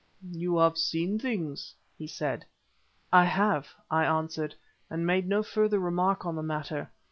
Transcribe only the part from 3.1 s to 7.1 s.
"I have," I answered, and made no further remark on the matter.